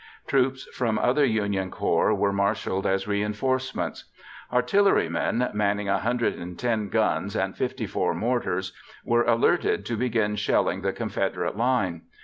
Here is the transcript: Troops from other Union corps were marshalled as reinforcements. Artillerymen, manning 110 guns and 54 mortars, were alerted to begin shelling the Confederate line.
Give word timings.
Troops 0.25 0.63
from 0.73 0.97
other 0.97 1.23
Union 1.25 1.69
corps 1.69 2.11
were 2.11 2.33
marshalled 2.33 2.87
as 2.87 3.07
reinforcements. 3.07 4.05
Artillerymen, 4.51 5.47
manning 5.53 5.85
110 5.85 6.89
guns 6.89 7.35
and 7.35 7.55
54 7.55 8.15
mortars, 8.15 8.73
were 9.05 9.25
alerted 9.25 9.85
to 9.85 9.95
begin 9.95 10.35
shelling 10.35 10.81
the 10.81 10.91
Confederate 10.91 11.55
line. 11.55 12.01